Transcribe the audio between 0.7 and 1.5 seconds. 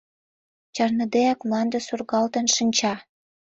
Чарныдеак,